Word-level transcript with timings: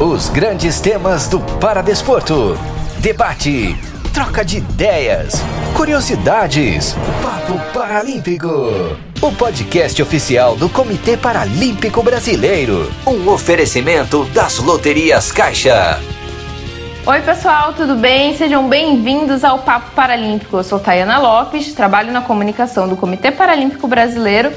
Os 0.00 0.28
grandes 0.28 0.80
temas 0.80 1.26
do 1.26 1.40
Paradesporto. 1.58 2.56
Debate, 3.00 3.76
troca 4.14 4.44
de 4.44 4.58
ideias, 4.58 5.42
curiosidades. 5.76 6.94
Papo 7.20 7.58
Paralímpico. 7.76 8.48
O 9.20 9.32
podcast 9.32 10.00
oficial 10.00 10.54
do 10.54 10.68
Comitê 10.68 11.16
Paralímpico 11.16 12.00
Brasileiro. 12.00 12.88
Um 13.04 13.28
oferecimento 13.28 14.24
das 14.26 14.60
loterias 14.60 15.32
Caixa. 15.32 15.98
Oi, 17.04 17.20
pessoal, 17.22 17.72
tudo 17.72 17.96
bem? 17.96 18.36
Sejam 18.36 18.68
bem-vindos 18.68 19.42
ao 19.42 19.58
Papo 19.58 19.90
Paralímpico. 19.96 20.58
Eu 20.58 20.62
sou 20.62 20.78
Tayana 20.78 21.18
Lopes, 21.18 21.72
trabalho 21.72 22.12
na 22.12 22.20
comunicação 22.22 22.88
do 22.88 22.94
Comitê 22.94 23.32
Paralímpico 23.32 23.88
Brasileiro 23.88 24.52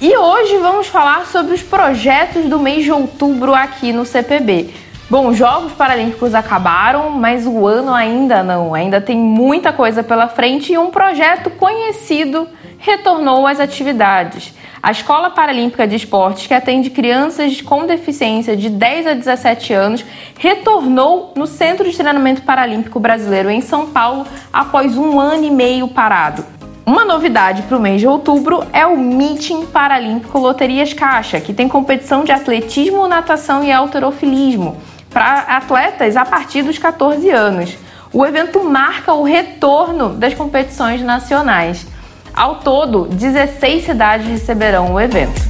e 0.00 0.14
hoje 0.16 0.58
vamos 0.58 0.88
falar 0.88 1.26
sobre 1.26 1.54
os 1.54 1.62
projetos 1.62 2.44
do 2.44 2.58
mês 2.58 2.84
de 2.84 2.92
outubro 2.92 3.54
aqui 3.54 3.92
no 3.92 4.04
CPB. 4.04 4.70
Bom, 5.08 5.28
os 5.28 5.38
Jogos 5.38 5.72
Paralímpicos 5.72 6.34
acabaram, 6.34 7.10
mas 7.10 7.46
o 7.46 7.66
ano 7.66 7.94
ainda 7.94 8.42
não. 8.42 8.74
Ainda 8.74 9.00
tem 9.00 9.16
muita 9.16 9.72
coisa 9.72 10.02
pela 10.02 10.28
frente 10.28 10.72
e 10.72 10.78
um 10.78 10.90
projeto 10.90 11.48
conhecido 11.48 12.46
retornou 12.78 13.46
às 13.46 13.58
atividades. 13.58 14.52
A 14.82 14.90
Escola 14.90 15.30
Paralímpica 15.30 15.86
de 15.86 15.96
Esportes, 15.96 16.46
que 16.46 16.54
atende 16.54 16.90
crianças 16.90 17.60
com 17.60 17.86
deficiência 17.86 18.56
de 18.56 18.68
10 18.68 19.06
a 19.06 19.14
17 19.14 19.72
anos, 19.72 20.04
retornou 20.38 21.32
no 21.34 21.46
Centro 21.46 21.88
de 21.88 21.96
Treinamento 21.96 22.42
Paralímpico 22.42 23.00
Brasileiro 23.00 23.50
em 23.50 23.60
São 23.60 23.86
Paulo 23.86 24.26
após 24.52 24.98
um 24.98 25.18
ano 25.18 25.44
e 25.44 25.50
meio 25.50 25.88
parado. 25.88 26.55
Uma 26.88 27.04
novidade 27.04 27.62
para 27.62 27.76
o 27.76 27.80
mês 27.80 28.00
de 28.00 28.06
outubro 28.06 28.64
é 28.72 28.86
o 28.86 28.96
Meeting 28.96 29.66
Paralímpico 29.66 30.38
Loterias 30.38 30.92
Caixa, 30.92 31.40
que 31.40 31.52
tem 31.52 31.68
competição 31.68 32.22
de 32.22 32.30
atletismo, 32.30 33.08
natação 33.08 33.64
e 33.64 33.72
alterofilismo 33.72 34.80
para 35.10 35.40
atletas 35.56 36.16
a 36.16 36.24
partir 36.24 36.62
dos 36.62 36.78
14 36.78 37.28
anos. 37.28 37.76
O 38.12 38.24
evento 38.24 38.62
marca 38.62 39.12
o 39.12 39.24
retorno 39.24 40.10
das 40.10 40.32
competições 40.32 41.02
nacionais. 41.02 41.84
Ao 42.32 42.60
todo, 42.60 43.06
16 43.06 43.84
cidades 43.84 44.28
receberão 44.28 44.94
o 44.94 45.00
evento. 45.00 45.42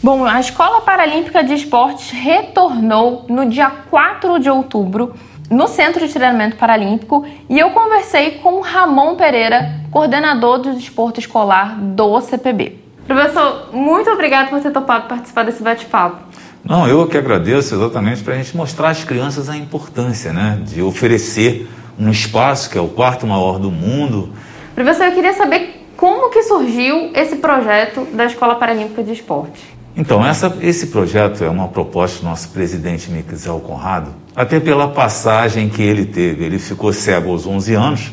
Bom, 0.00 0.24
a 0.24 0.38
Escola 0.38 0.80
Paralímpica 0.82 1.42
de 1.42 1.54
Esportes 1.54 2.12
retornou 2.12 3.26
no 3.28 3.46
dia 3.46 3.68
4 3.90 4.38
de 4.38 4.48
outubro 4.48 5.12
no 5.50 5.66
Centro 5.66 6.06
de 6.06 6.12
Treinamento 6.12 6.56
Paralímpico 6.56 7.26
e 7.48 7.58
eu 7.58 7.70
conversei 7.70 8.38
com 8.38 8.60
Ramon 8.60 9.16
Pereira, 9.16 9.80
coordenador 9.90 10.58
do 10.60 10.74
desporto 10.74 11.18
escolar 11.18 11.76
do 11.76 12.20
CPB. 12.20 12.78
Professor, 13.04 13.70
muito 13.72 14.08
obrigado 14.08 14.48
por 14.48 14.60
ter 14.60 14.70
topado 14.70 15.08
participar 15.08 15.42
desse 15.42 15.60
bate-papo. 15.60 16.18
Não, 16.64 16.86
eu 16.86 17.04
que 17.08 17.18
agradeço 17.18 17.74
exatamente 17.74 18.22
para 18.22 18.34
a 18.34 18.36
gente 18.36 18.56
mostrar 18.56 18.90
às 18.90 19.02
crianças 19.02 19.48
a 19.48 19.56
importância 19.56 20.32
né, 20.32 20.60
de 20.64 20.80
oferecer 20.80 21.68
um 21.98 22.08
espaço 22.10 22.70
que 22.70 22.78
é 22.78 22.80
o 22.80 22.86
quarto 22.86 23.26
maior 23.26 23.58
do 23.58 23.70
mundo. 23.70 24.32
Professor, 24.74 25.06
eu 25.06 25.12
queria 25.12 25.32
saber 25.32 25.84
como 25.96 26.30
que 26.30 26.42
surgiu 26.44 27.10
esse 27.14 27.36
projeto 27.36 28.06
da 28.12 28.26
Escola 28.26 28.54
Paralímpica 28.54 29.02
de 29.02 29.12
Esporte. 29.12 29.79
Então, 29.96 30.24
essa, 30.24 30.56
esse 30.60 30.86
projeto 30.88 31.42
é 31.42 31.50
uma 31.50 31.68
proposta 31.68 32.20
do 32.20 32.24
nosso 32.24 32.48
presidente 32.50 33.10
Miquel 33.10 33.60
Conrado, 33.60 34.10
até 34.34 34.60
pela 34.60 34.88
passagem 34.88 35.68
que 35.68 35.82
ele 35.82 36.04
teve. 36.04 36.44
Ele 36.44 36.58
ficou 36.58 36.92
cego 36.92 37.30
aos 37.30 37.46
11 37.46 37.74
anos 37.74 38.12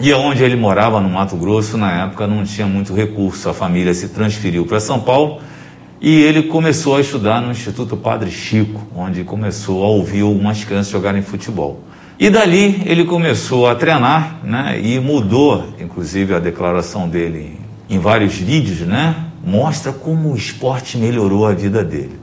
e 0.00 0.12
onde 0.12 0.44
ele 0.44 0.54
morava, 0.54 1.00
no 1.00 1.08
Mato 1.08 1.36
Grosso, 1.36 1.76
na 1.76 2.04
época 2.04 2.26
não 2.26 2.44
tinha 2.44 2.66
muito 2.66 2.94
recurso. 2.94 3.48
A 3.48 3.54
família 3.54 3.92
se 3.92 4.08
transferiu 4.08 4.64
para 4.64 4.78
São 4.78 5.00
Paulo 5.00 5.40
e 6.00 6.22
ele 6.22 6.44
começou 6.44 6.96
a 6.96 7.00
estudar 7.00 7.40
no 7.40 7.50
Instituto 7.50 7.96
Padre 7.96 8.30
Chico, 8.30 8.86
onde 8.94 9.24
começou 9.24 9.82
a 9.82 9.88
ouvir 9.88 10.20
algumas 10.20 10.62
crianças 10.64 10.92
jogarem 10.92 11.20
futebol. 11.20 11.82
E 12.16 12.30
dali 12.30 12.82
ele 12.86 13.04
começou 13.04 13.68
a 13.68 13.74
treinar 13.74 14.38
né, 14.44 14.80
e 14.80 15.00
mudou, 15.00 15.64
inclusive, 15.80 16.34
a 16.34 16.38
declaração 16.38 17.08
dele 17.08 17.58
em 17.90 17.98
vários 17.98 18.34
vídeos, 18.36 18.80
né? 18.80 19.27
Mostra 19.44 19.92
como 19.92 20.32
o 20.32 20.36
esporte 20.36 20.98
melhorou 20.98 21.46
a 21.46 21.52
vida 21.52 21.84
dele. 21.84 22.18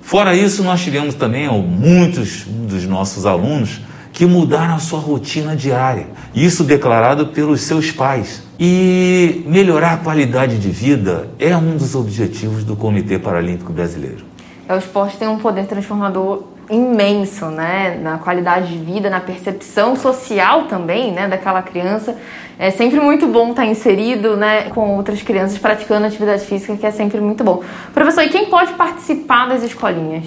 Fora 0.00 0.34
isso, 0.34 0.62
nós 0.62 0.82
tivemos 0.82 1.14
também 1.14 1.48
muitos 1.62 2.44
dos 2.44 2.84
nossos 2.84 3.24
alunos 3.24 3.80
que 4.12 4.26
mudaram 4.26 4.74
a 4.74 4.78
sua 4.78 5.00
rotina 5.00 5.56
diária, 5.56 6.08
isso 6.34 6.64
declarado 6.64 7.28
pelos 7.28 7.62
seus 7.62 7.90
pais. 7.90 8.42
E 8.60 9.42
melhorar 9.46 9.94
a 9.94 9.96
qualidade 9.96 10.58
de 10.58 10.68
vida 10.68 11.28
é 11.38 11.56
um 11.56 11.76
dos 11.76 11.94
objetivos 11.94 12.62
do 12.62 12.76
Comitê 12.76 13.18
Paralímpico 13.18 13.72
Brasileiro. 13.72 14.31
É, 14.72 14.74
o 14.74 14.78
esporte 14.78 15.18
tem 15.18 15.28
um 15.28 15.38
poder 15.38 15.66
transformador 15.66 16.44
imenso, 16.70 17.46
né, 17.46 17.98
na 18.02 18.16
qualidade 18.16 18.68
de 18.68 18.78
vida, 18.78 19.10
na 19.10 19.20
percepção 19.20 19.94
social 19.94 20.62
também, 20.62 21.12
né, 21.12 21.28
daquela 21.28 21.60
criança. 21.60 22.16
É 22.58 22.70
sempre 22.70 22.98
muito 22.98 23.26
bom 23.26 23.50
estar 23.50 23.66
inserido, 23.66 24.34
né, 24.34 24.70
com 24.70 24.96
outras 24.96 25.20
crianças 25.20 25.58
praticando 25.58 26.06
atividade 26.06 26.46
física, 26.46 26.74
que 26.76 26.86
é 26.86 26.90
sempre 26.90 27.20
muito 27.20 27.44
bom. 27.44 27.62
Professor, 27.92 28.22
e 28.22 28.30
quem 28.30 28.46
pode 28.46 28.72
participar 28.72 29.46
das 29.48 29.62
escolinhas? 29.62 30.24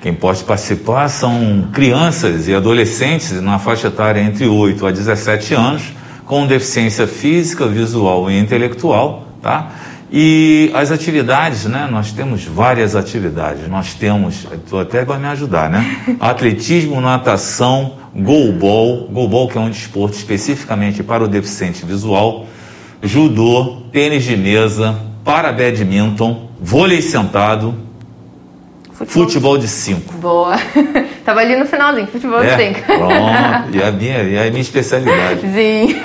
Quem 0.00 0.14
pode 0.14 0.42
participar 0.42 1.08
são 1.08 1.68
crianças 1.72 2.48
e 2.48 2.54
adolescentes 2.54 3.42
na 3.42 3.58
faixa 3.58 3.88
etária 3.88 4.20
entre 4.20 4.46
8 4.46 4.86
a 4.86 4.90
17 4.90 5.54
anos, 5.54 5.92
com 6.24 6.46
deficiência 6.46 7.06
física, 7.06 7.66
visual 7.66 8.30
e 8.30 8.38
intelectual, 8.38 9.26
tá? 9.42 9.70
E 10.14 10.70
as 10.74 10.92
atividades, 10.92 11.64
né? 11.64 11.88
Nós 11.90 12.12
temos 12.12 12.44
várias 12.44 12.94
atividades. 12.94 13.66
Nós 13.66 13.94
temos, 13.94 14.46
tu 14.68 14.78
até 14.78 15.06
vai 15.06 15.18
me 15.18 15.26
ajudar, 15.28 15.70
né? 15.70 16.04
Atletismo, 16.20 17.00
natação, 17.00 17.94
goalball, 18.14 19.08
goalball 19.10 19.48
que 19.48 19.56
é 19.56 19.60
um 19.60 19.70
desporto 19.70 20.14
especificamente 20.14 21.02
para 21.02 21.24
o 21.24 21.28
deficiente 21.28 21.86
visual, 21.86 22.46
judô, 23.02 23.78
tênis 23.90 24.24
de 24.24 24.36
mesa, 24.36 24.98
para 25.24 25.50
badminton, 25.50 26.50
vôlei 26.60 27.00
sentado, 27.00 27.74
futebol, 28.92 29.06
futebol 29.06 29.56
de 29.56 29.66
cinco. 29.66 30.12
Boa. 30.18 30.56
Tava 31.24 31.40
ali 31.40 31.56
no 31.56 31.64
finalzinho, 31.64 32.06
futebol 32.08 32.42
é, 32.42 32.54
de 32.54 32.62
cinco. 32.62 32.84
Pronto. 32.84 33.72
E 33.72 33.82
a 33.82 33.90
minha, 33.90 34.22
e 34.24 34.38
a 34.38 34.50
minha 34.50 34.60
especialidade. 34.60 35.40
Sim. 35.40 35.96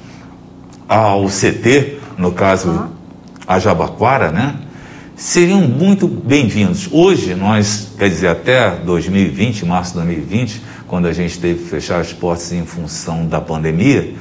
ao 0.87 1.25
CT, 1.27 1.99
no 2.17 2.31
caso 2.31 2.69
uhum. 2.69 2.87
a 3.47 3.59
Jabaquara, 3.59 4.31
né? 4.31 4.55
Seriam 5.15 5.61
muito 5.61 6.07
bem-vindos. 6.07 6.89
Hoje, 6.91 7.35
nós, 7.35 7.89
quer 7.97 8.09
dizer, 8.09 8.27
até 8.27 8.71
2020, 8.71 9.65
março 9.65 9.91
de 9.91 9.97
2020, 9.97 10.61
quando 10.87 11.07
a 11.07 11.13
gente 11.13 11.39
teve 11.39 11.63
que 11.63 11.69
fechar 11.69 12.01
as 12.01 12.11
portas 12.11 12.51
em 12.51 12.65
função 12.65 13.25
da 13.27 13.39
pandemia, 13.39 14.15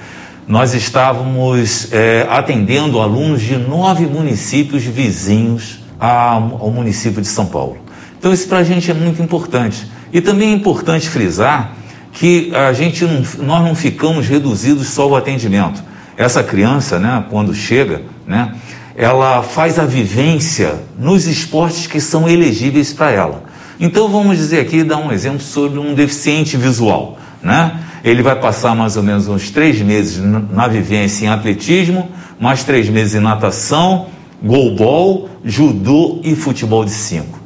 nós 0.47 0.75
estávamos 0.75 1.93
é, 1.93 2.27
atendendo 2.29 3.01
alunos 3.01 3.41
de 3.41 3.57
nove 3.57 4.07
municípios 4.07 4.83
vizinhos 4.85 5.81
ao 5.99 6.71
município 6.71 7.23
de 7.23 7.29
São 7.29 7.47
Paulo. 7.47 7.79
Então, 8.19 8.33
isso 8.33 8.47
para 8.49 8.59
a 8.59 8.65
gente 8.65 8.91
é 8.91 8.95
muito 8.95 9.23
importante. 9.23 9.87
E 10.13 10.21
também 10.21 10.51
é 10.51 10.53
importante 10.53 11.09
frisar 11.09 11.73
que 12.13 12.53
a 12.55 12.73
gente 12.73 13.05
não, 13.05 13.23
nós 13.45 13.65
não 13.65 13.75
ficamos 13.75 14.29
reduzidos 14.29 14.89
só 14.89 15.05
ao 15.05 15.17
atendimento. 15.17 15.83
Essa 16.17 16.43
criança, 16.43 16.99
né, 16.99 17.25
quando 17.31 17.55
chega, 17.55 18.03
né, 18.27 18.55
ela 18.95 19.43
faz 19.43 19.79
a 19.79 19.85
vivência 19.85 20.75
nos 20.99 21.27
esportes 21.27 21.87
que 21.87 22.01
são 22.01 22.29
elegíveis 22.29 22.93
para 22.93 23.11
ela. 23.11 23.45
Então 23.81 24.09
vamos 24.09 24.37
dizer 24.37 24.61
aqui, 24.61 24.85
dar 24.85 24.99
um 24.99 25.11
exemplo 25.11 25.41
sobre 25.41 25.79
um 25.79 25.95
deficiente 25.95 26.57
visual, 26.57 27.19
né? 27.43 27.81
Ele 28.05 28.23
vai 28.23 28.39
passar 28.39 28.75
mais 28.75 28.97
ou 28.97 29.03
menos 29.03 29.29
uns 29.29 29.51
três 29.51 29.81
meses 29.81 30.23
na 30.51 30.69
vivência 30.69 31.25
em 31.25 31.29
atletismo, 31.29 32.11
mais 32.39 32.65
três 32.65 32.89
meses 32.89 33.15
em 33.15 33.21
natação, 33.21 34.09
golbol, 34.43 35.31
judô 35.45 36.21
e 36.23 36.35
futebol 36.35 36.85
de 36.85 36.91
cinco. 36.91 37.41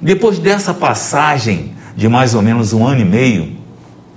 Depois 0.00 0.38
dessa 0.38 0.72
passagem 0.72 1.71
de 1.96 2.08
mais 2.08 2.34
ou 2.34 2.42
menos 2.42 2.72
um 2.72 2.86
ano 2.86 3.00
e 3.00 3.04
meio, 3.04 3.56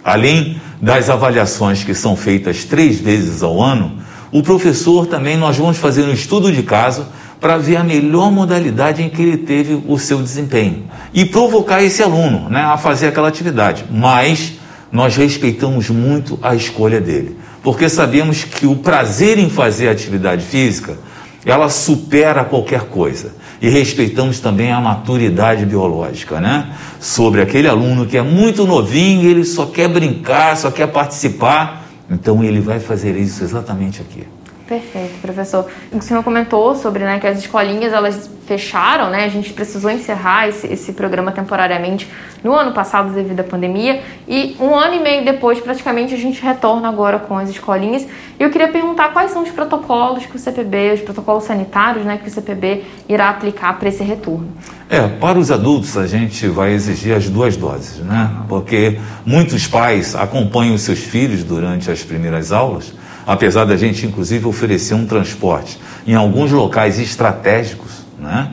além 0.04 0.60
das 0.82 1.10
avaliações 1.10 1.84
que 1.84 1.94
são 1.94 2.16
feitas 2.16 2.64
três 2.64 3.00
vezes 3.00 3.42
ao 3.42 3.62
ano, 3.62 4.00
o 4.32 4.44
professor 4.44 5.06
também 5.06 5.38
nós 5.38 5.58
vamos 5.58 5.78
fazer 5.78 6.04
um 6.04 6.12
estudo 6.12 6.52
de 6.52 6.64
caso 6.64 7.08
para 7.40 7.58
ver 7.58 7.78
a 7.78 7.84
melhor 7.84 8.32
modalidade 8.32 9.04
em 9.04 9.10
que 9.10 9.22
ele 9.22 9.38
teve 9.38 9.82
o 9.88 9.98
seu 9.98 10.22
desempenho 10.22 10.84
e 11.14 11.26
provocar 11.26 11.84
esse 11.84 12.02
aluno 12.02 12.50
né, 12.50 12.62
a 12.62 12.78
fazer 12.78 13.08
aquela 13.08 13.28
atividade. 13.28 13.86
Mas 13.90 14.54
nós 14.92 15.16
respeitamos 15.16 15.90
muito 15.90 16.40
a 16.42 16.56
escolha 16.56 17.00
dele, 17.02 17.38
porque 17.62 17.88
sabemos 17.90 18.44
que 18.44 18.66
o 18.66 18.76
prazer 18.76 19.38
em 19.38 19.50
fazer 19.50 19.90
atividade 19.90 20.44
física 20.44 20.98
ela 21.46 21.70
supera 21.70 22.44
qualquer 22.44 22.82
coisa. 22.86 23.34
E 23.66 23.70
respeitamos 23.70 24.40
também 24.40 24.72
a 24.72 24.80
maturidade 24.80 25.66
biológica, 25.66 26.40
né? 26.40 26.72
Sobre 27.00 27.42
aquele 27.42 27.68
aluno 27.68 28.06
que 28.06 28.16
é 28.16 28.22
muito 28.22 28.64
novinho, 28.64 29.28
ele 29.28 29.44
só 29.44 29.66
quer 29.66 29.88
brincar, 29.88 30.56
só 30.56 30.70
quer 30.70 30.86
participar, 30.86 31.84
então 32.08 32.44
ele 32.44 32.60
vai 32.60 32.80
fazer 32.80 33.18
isso 33.18 33.44
exatamente 33.44 34.02
aqui. 34.02 34.28
Perfeito, 34.68 35.22
professor. 35.22 35.68
O 35.92 36.02
senhor 36.02 36.24
comentou 36.24 36.74
sobre 36.76 37.04
né, 37.04 37.20
que 37.20 37.28
as 37.28 37.38
escolinhas 37.38 37.94
elas 37.94 38.28
fecharam, 38.48 39.12
né? 39.12 39.24
A 39.24 39.28
gente 39.28 39.54
precisou 39.54 39.92
encerrar 39.92 40.48
esse, 40.48 40.66
esse 40.66 40.94
programa 40.94 41.32
temporariamente 41.32 42.10
no 42.44 42.54
ano 42.54 42.72
passado 42.72 43.14
devido 43.14 43.40
à 43.40 43.44
pandemia 43.44 44.02
e 44.28 44.56
um 44.60 44.74
ano 44.74 44.96
e 44.96 45.00
meio 45.00 45.24
depois 45.24 45.60
praticamente 45.60 46.14
a 46.16 46.18
gente 46.18 46.42
retorna 46.42 46.90
agora 46.90 47.20
com 47.20 47.38
as 47.38 47.50
escolinhas. 47.50 48.08
E 48.40 48.44
eu 48.44 48.50
queria 48.50 48.68
perguntar 48.68 49.10
quais 49.14 49.32
são 49.32 49.44
os 49.44 49.52
protocolos 49.52 50.26
que 50.26 50.36
o 50.36 50.40
CPB, 50.40 50.94
os 50.94 51.02
protocolos 51.02 51.44
sanitários, 51.44 52.04
né, 52.04 52.18
que 52.18 52.28
o 52.28 52.32
CPB 52.32 52.84
irá 53.08 53.30
aplicar 53.30 53.78
para 53.78 53.90
esse 53.90 54.04
retorno. 54.04 54.48
É, 54.90 55.08
para 55.08 55.38
os 55.38 55.52
adultos 55.52 55.96
a 55.96 56.08
gente 56.08 56.48
vai 56.48 56.72
exigir 56.72 57.16
as 57.16 57.30
duas 57.30 57.56
doses, 57.56 58.00
né? 58.00 58.32
Porque 58.48 59.00
muitos 59.24 59.68
pais 59.68 60.16
acompanham 60.16 60.74
os 60.74 60.82
seus 60.82 61.00
filhos 61.00 61.44
durante 61.44 61.90
as 61.92 62.04
primeiras 62.04 62.52
aulas 62.52 62.94
apesar 63.26 63.66
da 63.66 63.76
gente 63.76 64.06
inclusive 64.06 64.46
oferecer 64.46 64.94
um 64.94 65.06
transporte 65.06 65.80
em 66.06 66.16
alguns 66.16 66.52
locais 66.52 67.00
estratégicos, 67.00 67.92
né? 68.20 68.50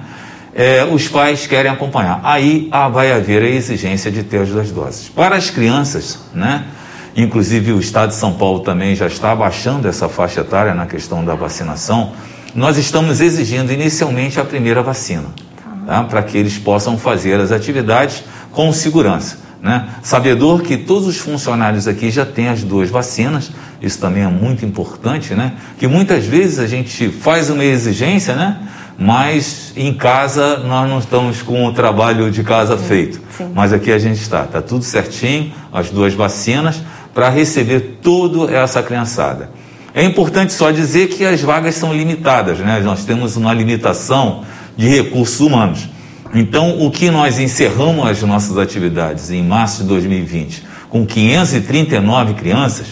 É, 0.55 0.85
os 0.85 1.09
pais 1.09 1.47
querem 1.47 1.71
acompanhar. 1.71 2.21
Aí 2.23 2.69
ah, 2.71 2.87
vai 2.87 3.11
haver 3.11 3.43
a 3.43 3.49
exigência 3.49 4.11
de 4.11 4.23
ter 4.23 4.43
as 4.43 4.51
duas 4.51 4.71
doses. 4.71 5.09
Para 5.09 5.35
as 5.37 5.49
crianças, 5.49 6.19
né? 6.35 6.67
Inclusive 7.17 7.73
o 7.73 7.81
Estado 7.81 8.11
de 8.11 8.17
São 8.17 8.35
Paulo 8.35 8.61
também 8.61 8.95
já 8.95 9.07
está 9.07 9.33
abaixando 9.33 9.89
essa 9.89 10.09
faixa 10.09 10.41
etária 10.41 10.75
na 10.75 10.87
questão 10.87 11.25
da 11.25 11.35
vacinação. 11.35 12.13
Nós 12.55 12.77
estamos 12.77 13.21
exigindo 13.21 13.73
inicialmente 13.73 14.39
a 14.39 14.45
primeira 14.45 14.83
vacina, 14.83 15.29
tá? 15.87 16.05
para 16.05 16.23
que 16.23 16.37
eles 16.37 16.59
possam 16.59 16.99
fazer 16.99 17.41
as 17.41 17.51
atividades 17.51 18.23
com 18.51 18.71
segurança. 18.73 19.39
Né? 19.63 19.89
Sabedor 20.03 20.63
que 20.63 20.77
todos 20.77 21.07
os 21.07 21.19
funcionários 21.19 21.87
aqui 21.87 22.11
já 22.11 22.27
têm 22.27 22.49
as 22.49 22.65
duas 22.65 22.91
vacinas, 22.91 23.53
isso 23.81 23.97
também 24.01 24.25
é 24.25 24.29
muito 24.29 24.67
importante, 24.67 25.35
né? 25.35 25.53
Que 25.79 25.87
muitas 25.87 26.25
vezes 26.25 26.59
a 26.59 26.67
gente 26.67 27.09
faz 27.09 27.49
uma 27.49 27.65
exigência, 27.65 28.35
né? 28.35 28.59
Mas 28.99 29.73
em 29.77 29.95
casa 29.95 30.59
nós 30.59 30.91
não 30.91 30.99
estamos 30.99 31.43
com 31.43 31.65
o 31.65 31.73
trabalho 31.73 32.29
de 32.29 32.43
casa 32.43 32.77
sim, 32.77 32.85
feito. 32.85 33.21
Sim. 33.37 33.53
Mas 33.55 33.73
aqui 33.73 33.93
a 33.93 33.99
gente 34.01 34.21
está, 34.21 34.43
está 34.43 34.61
tudo 34.61 34.85
certinho, 34.85 35.53
as 35.73 35.91
duas 35.91 36.13
vacinas, 36.13 36.83
para 37.15 37.29
receber 37.29 37.99
toda 38.03 38.53
essa 38.53 38.83
criançada. 38.83 39.51
É 39.95 40.03
importante 40.03 40.53
só 40.53 40.73
dizer 40.73 41.09
que 41.09 41.25
as 41.25 41.41
vagas 41.41 41.77
são 41.77 41.95
limitadas, 41.95 42.59
né? 42.59 42.81
Nós 42.81 43.05
temos 43.05 43.37
uma 43.37 43.55
limitação 43.55 44.43
de 44.77 44.89
recursos 44.89 45.39
humanos. 45.39 45.89
Então, 46.35 46.81
o 46.81 46.91
que 46.91 47.11
nós 47.11 47.39
encerramos 47.39 48.07
as 48.07 48.23
nossas 48.23 48.57
atividades 48.57 49.31
em 49.31 49.43
março 49.43 49.83
de 49.83 49.89
2020 49.89 50.65
com 50.89 51.05
539 51.05 52.35
crianças, 52.35 52.87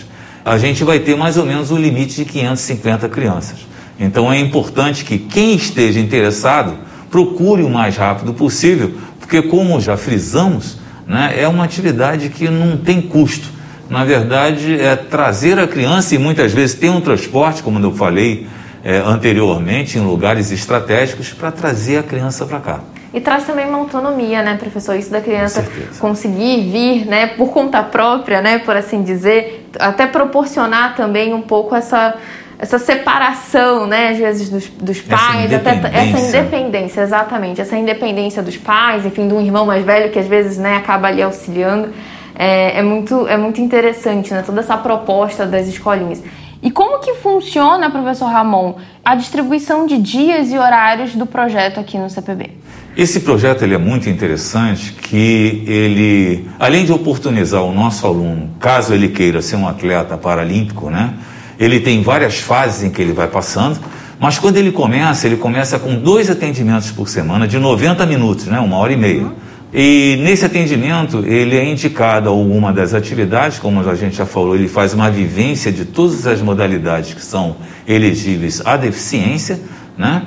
a 0.45 0.59
gente 0.59 0.85
vai 0.85 0.99
ter 0.99 1.17
mais 1.17 1.39
ou 1.39 1.47
menos 1.47 1.71
o 1.71 1.77
limite 1.77 2.17
de 2.17 2.25
550 2.27 3.09
crianças. 3.09 3.59
Então, 3.99 4.31
é 4.31 4.39
importante 4.39 5.05
que 5.05 5.19
quem 5.19 5.55
esteja 5.55 6.01
interessado 6.01 6.79
procure 7.11 7.63
o 7.63 7.71
mais 7.71 7.97
rápido 7.97 8.35
possível, 8.35 8.95
porque, 9.19 9.41
como 9.41 9.81
já 9.81 9.97
frisamos, 9.97 10.79
né, 11.07 11.35
é 11.37 11.49
uma 11.49 11.65
atividade 11.65 12.29
que 12.29 12.49
não 12.49 12.77
tem 12.77 13.01
custo. 13.01 13.49
Na 13.89 14.05
verdade, 14.05 14.79
é 14.79 14.97
trazer 14.97 15.59
a 15.59 15.67
criança 15.67 16.15
e 16.15 16.19
muitas 16.19 16.53
vezes 16.53 16.77
ter 16.77 16.91
um 16.91 17.01
transporte, 17.01 17.63
como 17.63 17.79
eu 17.79 17.93
falei 17.93 18.47
é, 18.85 18.99
anteriormente, 18.99 19.99
em 19.99 20.03
lugares 20.03 20.51
estratégicos, 20.51 21.31
para 21.31 21.51
trazer 21.51 21.99
a 21.99 22.03
criança 22.03 22.47
para 22.47 22.61
cá. 22.61 22.81
E 23.13 23.21
traz 23.21 23.45
também 23.45 23.67
uma 23.67 23.79
autonomia, 23.79 24.43
né, 24.43 24.57
professor? 24.57 24.95
Isso 24.95 25.11
da 25.11 25.21
criança 25.21 25.67
conseguir 25.99 26.71
vir, 26.71 27.07
né, 27.07 27.27
por 27.27 27.51
conta 27.51 27.83
própria, 27.83 28.41
né, 28.41 28.59
por 28.61 28.77
assim 28.77 29.03
dizer, 29.03 29.69
até 29.79 30.07
proporcionar 30.07 30.95
também 30.95 31.35
um 31.35 31.43
pouco 31.43 31.75
essa 31.75 32.17
essa 32.63 32.79
separação, 32.79 33.87
né, 33.87 34.11
às 34.11 34.19
vezes 34.19 34.51
dos, 34.51 34.69
dos 34.69 35.01
pais, 35.01 35.51
essa 35.51 35.71
até 35.71 35.97
essa 35.97 36.19
independência, 36.21 37.01
exatamente, 37.01 37.59
essa 37.59 37.75
independência 37.75 38.43
dos 38.43 38.59
pais, 38.59 39.07
enfim, 39.07 39.27
de 39.27 39.33
um 39.33 39.41
irmão 39.41 39.65
mais 39.65 39.83
velho 39.83 40.11
que 40.11 40.19
às 40.19 40.27
vezes, 40.27 40.59
né, 40.59 40.77
acaba 40.77 41.09
ali 41.09 41.23
auxiliando, 41.23 41.89
é, 42.35 42.79
é 42.79 42.83
muito 42.83 43.27
é 43.27 43.37
muito 43.39 43.63
interessante, 43.63 44.35
né, 44.35 44.43
toda 44.45 44.61
essa 44.61 44.77
proposta 44.77 45.47
das 45.47 45.69
escolinhas. 45.69 46.23
E 46.63 46.71
como 46.71 46.99
que 46.99 47.15
funciona, 47.15 47.89
professor 47.89 48.27
Ramon, 48.27 48.75
a 49.03 49.15
distribuição 49.15 49.87
de 49.87 49.97
dias 49.97 50.53
e 50.53 50.59
horários 50.59 51.17
do 51.17 51.25
projeto 51.25 51.81
aqui 51.81 51.97
no 51.97 52.11
CPB? 52.11 52.60
Esse 52.97 53.21
projeto 53.21 53.63
ele 53.63 53.75
é 53.75 53.79
muito 53.79 54.11
interessante, 54.11 54.93
que 54.93 55.63
ele, 55.67 56.49
além 56.59 56.85
de 56.85 56.93
oportunizar 56.93 57.63
o 57.63 57.73
nosso 57.73 58.05
aluno, 58.07 58.51
caso 58.59 58.93
ele 58.93 59.09
queira 59.09 59.41
ser 59.41 59.57
um 59.57 59.69
atleta 59.69 60.17
paralímpico, 60.17 60.91
né? 60.91 61.15
Ele 61.59 61.79
tem 61.79 62.03
várias 62.03 62.41
fases 62.41 62.83
em 62.83 62.91
que 62.91 63.01
ele 63.01 63.13
vai 63.13 63.29
passando, 63.29 63.79
mas 64.19 64.39
quando 64.39 64.57
ele 64.57 64.73
começa, 64.73 65.27
ele 65.27 65.37
começa 65.37 65.79
com 65.79 65.95
dois 65.95 66.29
atendimentos 66.29 66.91
por 66.91 67.09
semana 67.09 67.47
de 67.47 67.59
90 67.59 68.05
minutos, 68.07 68.47
né? 68.47 68.59
Uma 68.59 68.77
hora 68.79 68.93
e 68.93 68.97
meia. 68.97 69.33
E 69.73 70.19
nesse 70.21 70.45
atendimento, 70.45 71.25
ele 71.25 71.57
é 71.57 71.65
indicado 71.65 72.29
alguma 72.29 72.73
das 72.73 72.93
atividades, 72.93 73.61
como 73.61 73.89
a 73.89 73.95
gente 73.95 74.17
já 74.17 74.27
falou, 74.27 74.57
ele 74.57 74.67
faz 74.67 74.93
uma 74.95 75.09
vivência 75.09 75.71
de 75.71 75.85
todas 75.85 76.27
as 76.27 76.43
modalidades 76.43 77.15
que 77.15 77.25
são 77.25 77.57
elegíveis 77.87 78.61
à 78.65 78.77
deficiência, 78.77 79.61
né? 79.97 80.23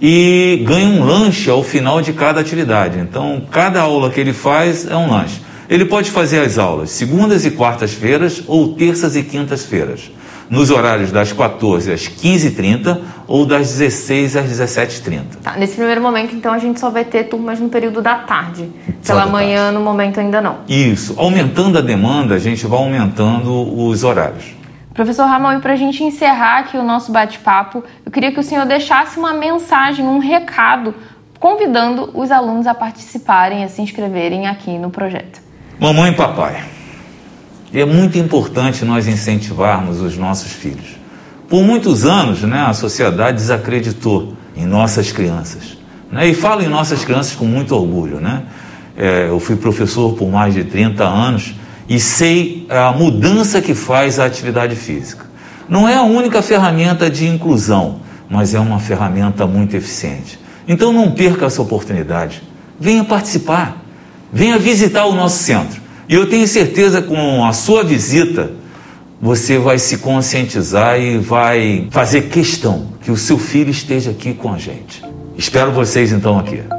E 0.00 0.62
ganha 0.66 0.86
um 0.86 1.04
lanche 1.04 1.48
ao 1.50 1.62
final 1.62 2.00
de 2.00 2.12
cada 2.12 2.40
atividade. 2.40 2.98
Então, 2.98 3.42
cada 3.50 3.80
aula 3.80 4.10
que 4.10 4.20
ele 4.20 4.32
faz 4.32 4.86
é 4.86 4.96
um 4.96 5.10
lanche. 5.10 5.40
Ele 5.68 5.84
pode 5.84 6.10
fazer 6.10 6.40
as 6.40 6.58
aulas 6.58 6.90
segundas 6.90 7.44
e 7.44 7.50
quartas-feiras 7.50 8.42
ou 8.46 8.74
terças 8.74 9.16
e 9.16 9.22
quintas-feiras, 9.22 10.12
nos 10.48 10.70
horários 10.70 11.10
das 11.10 11.32
14 11.32 11.92
às 11.92 12.02
15h30 12.02 12.98
ou 13.26 13.44
das 13.44 13.72
16 13.72 14.36
às 14.36 14.46
17h30. 14.46 15.22
Tá, 15.42 15.56
nesse 15.56 15.74
primeiro 15.74 16.00
momento, 16.00 16.36
então, 16.36 16.52
a 16.52 16.58
gente 16.58 16.78
só 16.78 16.88
vai 16.88 17.04
ter 17.04 17.24
turmas 17.24 17.58
no 17.58 17.68
período 17.68 18.00
da 18.00 18.14
tarde. 18.14 18.68
Pela 19.04 19.26
manhã, 19.26 19.64
tarde. 19.64 19.78
no 19.78 19.84
momento, 19.84 20.20
ainda 20.20 20.40
não. 20.40 20.58
Isso. 20.68 21.14
Aumentando 21.16 21.78
a 21.78 21.80
demanda, 21.80 22.36
a 22.36 22.38
gente 22.38 22.64
vai 22.64 22.78
aumentando 22.78 23.76
os 23.76 24.04
horários. 24.04 24.55
Professor 24.96 25.26
Ramon, 25.26 25.58
e 25.58 25.60
para 25.60 25.74
a 25.74 25.76
gente 25.76 26.02
encerrar 26.02 26.60
aqui 26.60 26.78
o 26.78 26.82
nosso 26.82 27.12
bate-papo, 27.12 27.84
eu 28.04 28.10
queria 28.10 28.32
que 28.32 28.40
o 28.40 28.42
senhor 28.42 28.64
deixasse 28.64 29.18
uma 29.18 29.34
mensagem, 29.34 30.06
um 30.06 30.18
recado, 30.18 30.94
convidando 31.38 32.10
os 32.14 32.30
alunos 32.30 32.66
a 32.66 32.72
participarem, 32.72 33.62
a 33.62 33.68
se 33.68 33.82
inscreverem 33.82 34.46
aqui 34.46 34.78
no 34.78 34.88
projeto. 34.88 35.42
Mamãe 35.78 36.12
e 36.12 36.14
papai, 36.14 36.64
é 37.74 37.84
muito 37.84 38.16
importante 38.16 38.86
nós 38.86 39.06
incentivarmos 39.06 40.00
os 40.00 40.16
nossos 40.16 40.50
filhos. 40.50 40.96
Por 41.46 41.62
muitos 41.62 42.06
anos, 42.06 42.42
né, 42.42 42.64
a 42.66 42.72
sociedade 42.72 43.36
desacreditou 43.36 44.32
em 44.56 44.64
nossas 44.64 45.12
crianças. 45.12 45.76
Né? 46.10 46.28
E 46.28 46.34
falo 46.34 46.62
em 46.62 46.68
nossas 46.68 47.04
crianças 47.04 47.36
com 47.36 47.44
muito 47.44 47.76
orgulho. 47.76 48.18
Né? 48.18 48.44
É, 48.96 49.28
eu 49.28 49.38
fui 49.38 49.56
professor 49.56 50.14
por 50.14 50.30
mais 50.30 50.54
de 50.54 50.64
30 50.64 51.04
anos 51.04 51.54
e 51.88 52.00
sei 52.00 52.66
a 52.68 52.92
mudança 52.92 53.60
que 53.60 53.74
faz 53.74 54.18
a 54.18 54.26
atividade 54.26 54.74
física. 54.76 55.26
Não 55.68 55.88
é 55.88 55.94
a 55.94 56.02
única 56.02 56.42
ferramenta 56.42 57.10
de 57.10 57.26
inclusão, 57.26 58.00
mas 58.28 58.54
é 58.54 58.60
uma 58.60 58.78
ferramenta 58.78 59.46
muito 59.46 59.76
eficiente. 59.76 60.38
Então 60.66 60.92
não 60.92 61.10
perca 61.12 61.46
essa 61.46 61.62
oportunidade. 61.62 62.42
Venha 62.78 63.04
participar. 63.04 63.82
Venha 64.32 64.58
visitar 64.58 65.06
o 65.06 65.14
nosso 65.14 65.42
centro. 65.42 65.80
E 66.08 66.14
eu 66.14 66.28
tenho 66.28 66.46
certeza 66.46 67.00
que 67.00 67.08
com 67.08 67.44
a 67.44 67.52
sua 67.52 67.82
visita 67.82 68.50
você 69.20 69.58
vai 69.58 69.78
se 69.78 69.98
conscientizar 69.98 71.00
e 71.00 71.18
vai 71.18 71.88
fazer 71.90 72.22
questão 72.22 72.88
que 73.00 73.10
o 73.10 73.16
seu 73.16 73.38
filho 73.38 73.70
esteja 73.70 74.10
aqui 74.10 74.34
com 74.34 74.52
a 74.52 74.58
gente. 74.58 75.02
Espero 75.36 75.72
vocês 75.72 76.12
então 76.12 76.38
aqui. 76.38 76.75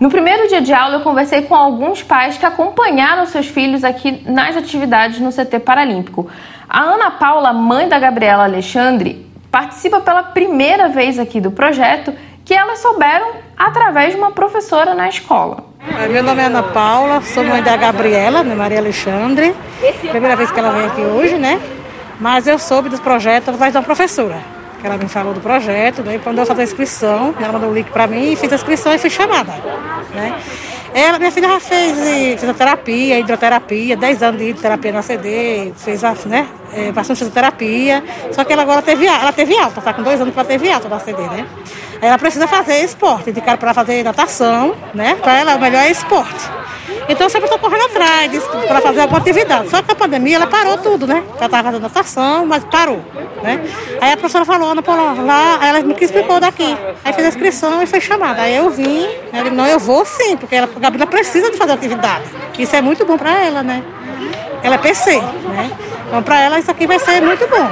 No 0.00 0.08
primeiro 0.08 0.46
dia 0.46 0.60
de 0.60 0.72
aula, 0.72 0.96
eu 0.96 1.00
conversei 1.00 1.42
com 1.42 1.56
alguns 1.56 2.04
pais 2.04 2.38
que 2.38 2.46
acompanharam 2.46 3.26
seus 3.26 3.48
filhos 3.48 3.82
aqui 3.82 4.22
nas 4.24 4.56
atividades 4.56 5.18
no 5.18 5.32
CT 5.32 5.58
Paralímpico. 5.58 6.28
A 6.68 6.82
Ana 6.82 7.10
Paula, 7.10 7.52
mãe 7.52 7.88
da 7.88 7.98
Gabriela 7.98 8.44
Alexandre, 8.44 9.26
participa 9.50 10.00
pela 10.00 10.22
primeira 10.22 10.88
vez 10.88 11.18
aqui 11.18 11.40
do 11.40 11.50
projeto 11.50 12.14
que 12.44 12.54
elas 12.54 12.78
souberam 12.78 13.32
através 13.56 14.12
de 14.12 14.18
uma 14.18 14.30
professora 14.30 14.94
na 14.94 15.08
escola. 15.08 15.64
Meu 16.08 16.22
nome 16.22 16.42
é 16.42 16.44
Ana 16.44 16.62
Paula, 16.62 17.20
sou 17.20 17.42
mãe 17.42 17.60
da 17.60 17.76
Gabriela, 17.76 18.44
né, 18.44 18.54
Maria 18.54 18.78
Alexandre. 18.78 19.52
Primeira 20.10 20.36
vez 20.36 20.52
que 20.52 20.60
ela 20.60 20.70
vem 20.70 20.86
aqui 20.86 21.00
hoje, 21.00 21.36
né? 21.36 21.60
Mas 22.20 22.46
eu 22.46 22.56
soube 22.58 22.88
dos 22.88 23.00
projetos 23.00 23.48
através 23.48 23.72
de 23.72 23.78
uma 23.78 23.84
professora. 23.84 24.57
Que 24.80 24.86
ela 24.86 24.96
me 24.96 25.08
falou 25.08 25.34
do 25.34 25.40
projeto, 25.40 26.02
né? 26.02 26.20
Quando 26.22 26.38
eu 26.38 26.46
fazer 26.46 26.62
a 26.62 26.64
inscrição, 26.64 27.34
ela 27.40 27.52
mandou 27.52 27.70
o 27.70 27.74
link 27.74 27.90
para 27.90 28.06
mim, 28.06 28.36
fiz 28.36 28.52
a 28.52 28.54
inscrição 28.54 28.92
e 28.92 28.98
fui 28.98 29.10
chamada. 29.10 29.52
Né? 30.14 30.40
Ela, 30.94 31.18
minha 31.18 31.30
filha 31.30 31.48
já 31.48 31.60
fez 31.60 32.40
fisioterapia, 32.40 33.18
hidroterapia, 33.18 33.96
10 33.96 34.22
anos 34.22 34.40
de 34.40 34.54
terapia 34.54 34.92
na 34.92 35.02
CD, 35.02 35.72
fez 35.76 36.02
né, 36.26 36.48
é, 36.72 36.92
bastante 36.92 37.18
fisioterapia. 37.18 38.02
Só 38.32 38.44
que 38.44 38.52
ela 38.52 38.62
agora 38.62 38.80
teve, 38.80 39.06
ela 39.06 39.32
teve 39.32 39.56
alta, 39.58 39.80
está 39.80 39.92
com 39.92 40.02
dois 40.02 40.20
anos 40.20 40.34
ela 40.34 40.44
teve 40.44 40.70
alta 40.70 40.88
na 40.88 40.98
CD, 40.98 41.22
né? 41.22 41.46
Ela 42.00 42.16
precisa 42.16 42.46
fazer 42.46 42.84
esporte, 42.84 43.30
indicaram 43.30 43.58
para 43.58 43.68
ela 43.68 43.74
fazer 43.74 44.02
natação, 44.02 44.74
né? 44.94 45.16
Para 45.16 45.40
ela 45.40 45.56
o 45.56 45.60
melhor 45.60 45.82
é 45.82 45.90
esporte. 45.90 46.57
Então 47.08 47.28
sempre 47.28 47.46
estou 47.46 47.58
correndo 47.58 47.86
atrás 47.86 48.30
para 48.66 48.80
fazer 48.80 49.00
alguma 49.00 49.18
atividade. 49.18 49.68
Só 49.70 49.82
que 49.82 49.90
a 49.90 49.94
pandemia 49.94 50.36
ela 50.36 50.46
parou 50.46 50.78
tudo, 50.78 51.06
né? 51.06 51.22
Ela 51.36 51.46
estava 51.46 51.64
fazendo 51.64 51.82
natação, 51.82 52.46
mas 52.46 52.64
parou. 52.64 53.02
Né? 53.42 53.64
Aí 54.00 54.12
a 54.12 54.16
professora 54.16 54.44
falou, 54.44 54.70
Ana 54.70 54.82
Paula, 54.82 55.14
lá, 55.22 55.58
ela 55.62 55.80
me 55.80 55.94
explicou 56.00 56.40
daqui. 56.40 56.76
Aí 57.04 57.12
fez 57.12 57.26
a 57.26 57.28
inscrição 57.28 57.82
e 57.82 57.86
foi 57.86 58.00
chamada. 58.00 58.42
Aí 58.42 58.56
eu 58.56 58.70
vim, 58.70 59.08
ela 59.32 59.44
disse, 59.44 59.54
não, 59.54 59.66
eu 59.66 59.78
vou 59.78 60.04
sim, 60.04 60.36
porque 60.36 60.54
ela, 60.54 60.68
a 60.74 60.78
Gabriela 60.78 61.06
precisa 61.10 61.50
de 61.50 61.56
fazer 61.56 61.72
atividade. 61.72 62.24
Isso 62.58 62.74
é 62.74 62.80
muito 62.80 63.04
bom 63.04 63.16
para 63.16 63.32
ela, 63.44 63.62
né? 63.62 63.82
Ela 64.62 64.74
é 64.74 64.78
PC, 64.78 65.20
né? 65.20 65.70
Então 66.08 66.22
para 66.22 66.40
ela 66.40 66.58
isso 66.58 66.70
aqui 66.70 66.86
vai 66.86 66.98
ser 66.98 67.20
muito 67.20 67.46
bom. 67.48 67.70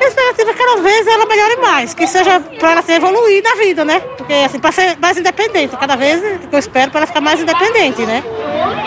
A 0.00 0.04
expectativa 0.04 0.50
é 0.50 0.54
que 0.54 0.57
cada 0.68 0.82
vez 0.82 1.06
ela 1.06 1.26
melhore 1.26 1.56
mais, 1.60 1.94
que 1.94 2.06
seja 2.06 2.40
para 2.40 2.72
ela 2.72 2.82
se 2.82 2.92
evoluir 2.92 3.42
na 3.42 3.54
vida, 3.54 3.84
né? 3.84 4.00
Porque 4.16 4.32
assim, 4.32 4.58
para 4.58 4.72
ser 4.72 4.98
mais 5.00 5.16
independente, 5.16 5.76
cada 5.76 5.96
vez 5.96 6.22
eu 6.52 6.58
espero 6.58 6.90
para 6.90 7.00
ela 7.00 7.06
ficar 7.06 7.20
mais 7.20 7.40
independente, 7.40 8.02
né? 8.02 8.22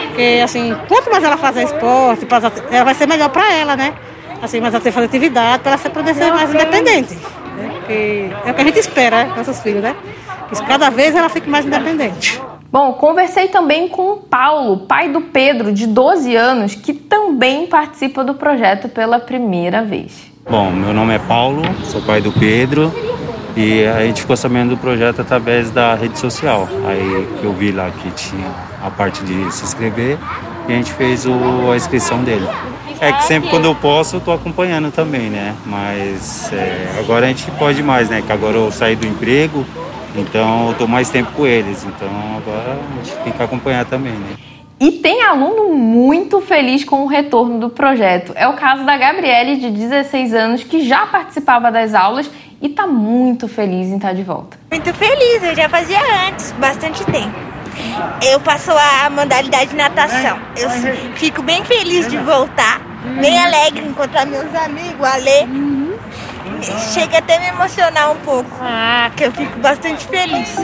Porque 0.08 0.42
assim, 0.44 0.78
quanto 0.88 1.10
mais 1.10 1.24
ela 1.24 1.38
fazer 1.38 1.64
esporte, 1.64 2.28
ela 2.72 2.84
vai 2.84 2.94
ser 2.94 3.08
melhor 3.08 3.30
para 3.30 3.52
ela, 3.54 3.76
né? 3.76 3.94
assim, 4.42 4.60
mas 4.60 4.74
ela 4.74 4.82
tem 4.82 4.92
que 4.92 4.96
fazer 4.96 5.06
atividade 5.06 5.62
para 5.62 5.74
ela 5.74 5.90
poder 5.90 6.16
ser 6.16 6.32
mais 6.32 6.54
independente. 6.54 7.16
Né? 7.16 7.70
Porque 7.76 8.30
é 8.46 8.52
o 8.52 8.54
que 8.54 8.62
a 8.62 8.64
gente 8.64 8.80
espera, 8.80 9.24
né, 9.24 9.34
nossos 9.38 9.60
filhos, 9.60 9.84
né? 9.84 9.96
Que 10.50 10.66
cada 10.66 10.90
vez 10.90 11.16
ela 11.16 11.30
fique 11.30 11.50
mais 11.50 11.66
independente. 11.66 12.42
Bom, 12.72 12.94
conversei 12.94 13.50
também 13.50 13.88
com 13.88 14.14
o 14.14 14.18
Paulo, 14.18 14.86
pai 14.88 15.10
do 15.10 15.22
Pedro, 15.22 15.72
de 15.72 15.86
12 15.86 16.36
anos, 16.36 16.74
que 16.74 16.94
também 16.94 17.68
participa 17.68 18.24
do 18.24 18.34
projeto 18.34 18.90
pela 18.90 19.20
primeira 19.20 19.84
vez. 19.84 20.31
Bom, 20.50 20.72
meu 20.72 20.94
nome 20.94 21.16
é 21.16 21.20
Paulo, 21.20 21.62
sou 21.86 22.02
pai 22.02 22.20
do 22.20 22.32
Pedro 22.32 22.94
e 23.56 23.86
a 23.86 24.02
gente 24.02 24.22
ficou 24.22 24.36
sabendo 24.36 24.72
do 24.72 24.78
projeto 24.78 25.22
através 25.22 25.70
da 25.70 25.94
rede 25.96 26.18
social. 26.18 26.68
Aí 26.86 27.28
eu 27.44 27.54
vi 27.54 27.72
lá 27.72 27.92
que 27.92 28.10
tinha 28.12 28.52
a 28.84 28.90
parte 28.90 29.24
de 29.24 29.52
se 29.54 29.64
inscrever 29.64 30.18
e 30.68 30.74
a 30.74 30.76
gente 30.76 30.92
fez 30.94 31.26
o, 31.26 31.72
a 31.72 31.78
inscrição 31.78 32.24
dele. 32.24 32.48
É 33.00 33.12
que 33.12 33.24
sempre 33.24 33.50
quando 33.50 33.66
eu 33.66 33.76
posso 33.76 34.18
eu 34.18 34.22
tô 34.22 34.32
acompanhando 34.32 34.92
também, 34.92 35.30
né? 35.30 35.56
Mas 35.66 36.52
é, 36.52 36.96
agora 37.00 37.26
a 37.26 37.30
gente 37.30 37.50
pode 37.52 37.82
mais, 37.84 38.10
né? 38.10 38.22
Que 38.22 38.32
agora 38.32 38.58
eu 38.58 38.72
saí 38.72 38.96
do 38.96 39.08
emprego, 39.08 39.66
então 40.16 40.70
eu 40.70 40.74
tô 40.76 40.88
mais 40.88 41.10
tempo 41.10 41.32
com 41.32 41.46
eles. 41.46 41.84
Então 41.84 42.10
agora 42.38 42.78
a 42.78 43.04
gente 43.04 43.16
tem 43.24 43.34
que 43.34 43.44
acompanhar 43.44 43.86
também, 43.86 44.14
né? 44.14 44.36
E 44.82 44.94
tem 44.94 45.22
aluno 45.22 45.76
muito 45.76 46.42
feliz 46.42 46.84
com 46.84 47.04
o 47.04 47.06
retorno 47.06 47.60
do 47.60 47.70
projeto. 47.70 48.34
É 48.36 48.48
o 48.48 48.54
caso 48.54 48.84
da 48.84 48.98
Gabriele, 48.98 49.58
de 49.58 49.70
16 49.70 50.34
anos, 50.34 50.64
que 50.64 50.84
já 50.84 51.06
participava 51.06 51.72
das 51.72 51.94
aulas 51.94 52.28
e 52.60 52.66
está 52.66 52.88
muito 52.88 53.48
feliz 53.48 53.90
em 53.90 53.98
estar 53.98 54.08
tá 54.08 54.14
de 54.16 54.24
volta. 54.24 54.58
Muito 54.72 54.92
feliz, 54.96 55.44
eu 55.44 55.56
já 55.56 55.70
fazia 55.70 56.00
antes, 56.28 56.52
bastante 56.54 57.06
tempo. 57.06 57.38
Eu 58.28 58.40
passo 58.40 58.72
a 58.72 59.08
modalidade 59.12 59.70
de 59.70 59.76
natação. 59.76 60.40
Eu 60.58 60.70
fico 61.14 61.44
bem 61.44 61.64
feliz 61.64 62.10
de 62.10 62.18
voltar 62.18 62.82
bem 63.20 63.38
alegre 63.40 63.86
encontrar 63.88 64.26
meus 64.26 64.54
amigos, 64.56 65.08
a 65.08 65.18
ler. 65.18 65.44
Uhum. 65.44 65.98
Chega 66.94 67.20
até 67.20 67.40
me 67.40 67.48
emocionar 67.48 68.12
um 68.12 68.18
pouco, 68.18 68.50
ah. 68.62 69.10
que 69.16 69.24
eu 69.26 69.32
fico 69.32 69.60
bastante 69.60 70.06
feliz. 70.08 70.56